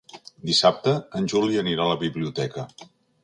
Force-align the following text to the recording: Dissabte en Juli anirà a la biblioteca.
Dissabte 0.51 0.93
en 1.19 1.29
Juli 1.33 1.61
anirà 1.65 1.85
a 1.87 1.91
la 1.91 1.99
biblioteca. 2.07 2.65